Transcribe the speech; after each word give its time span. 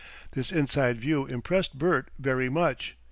This 0.31 0.51
inside 0.51 0.99
view 0.99 1.27
impressed 1.27 1.77
Bert 1.77 2.09
very 2.17 2.49
much. 2.49 2.97